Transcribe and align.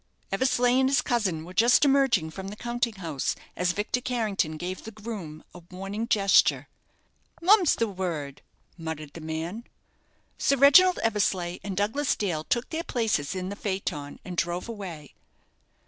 Eversleigh 0.31 0.79
and 0.79 0.89
his 0.89 1.03
cousin 1.03 1.45
were 1.45 1.53
just 1.53 1.85
emerging 1.85 2.31
from 2.31 2.47
the 2.47 2.55
counting 2.55 2.93
house, 2.95 3.35
as 3.55 3.71
Victor 3.71 4.01
Carrington 4.01 4.57
gave 4.57 4.83
the 4.83 4.89
groom 4.89 5.43
a 5.53 5.59
warning 5.69 6.07
gesture. 6.07 6.67
"Mum's 7.39 7.75
the 7.75 7.87
word," 7.87 8.41
muttered 8.79 9.13
the 9.13 9.21
man. 9.21 9.63
Sir 10.39 10.55
Reginald 10.57 10.97
Eversleigh 11.03 11.59
and 11.63 11.77
Douglas 11.77 12.15
Dale 12.15 12.43
took 12.43 12.71
their 12.71 12.81
places 12.81 13.35
in 13.35 13.49
the 13.49 13.55
phaeton, 13.55 14.19
and 14.25 14.35
drove 14.35 14.67
away. 14.67 15.13